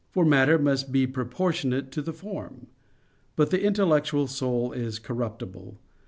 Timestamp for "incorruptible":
4.97-5.77